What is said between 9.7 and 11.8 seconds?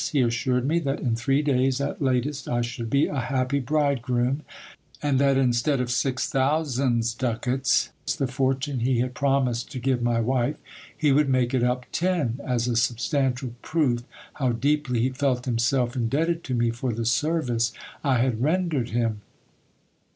to give my wife, he would make it